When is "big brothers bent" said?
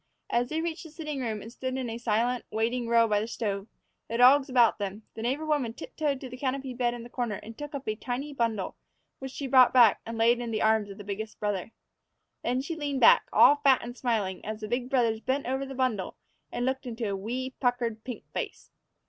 14.67-15.45